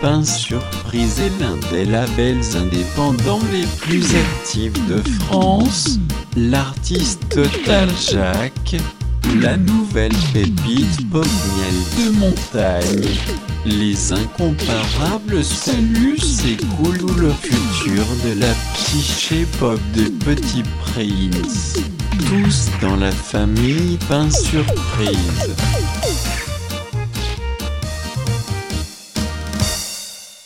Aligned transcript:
Pain 0.00 0.22
Surprise 0.22 1.20
est 1.20 1.40
l'un 1.40 1.56
des 1.72 1.84
labels 1.84 2.44
indépendants 2.56 3.40
les 3.52 3.66
plus 3.80 4.04
actifs 4.14 4.86
de 4.86 5.02
France. 5.24 5.98
L'artiste 6.36 7.28
Total 7.30 7.88
Jacques, 7.98 8.76
la 9.40 9.56
nouvelle 9.56 10.14
pépite 10.32 11.10
pop 11.10 11.26
de 11.98 12.10
montagne. 12.10 13.08
Les 13.66 14.12
incomparables 14.12 15.42
saluts 15.42 16.20
s'écoulent 16.20 17.02
ou 17.02 17.14
le 17.14 17.32
futur 17.32 18.04
de 18.24 18.40
la 18.40 18.54
psyché 18.74 19.46
pop 19.58 19.80
de 19.96 20.04
Petit 20.24 20.62
Prince. 20.80 21.74
Tous 22.28 22.68
dans 22.80 22.96
la 22.96 23.10
famille 23.10 23.98
Pain 24.08 24.30
Surprise. 24.30 25.56